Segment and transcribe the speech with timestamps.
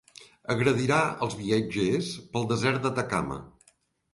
[0.53, 3.39] Agredirà els viatgers pel desert d'Atacama.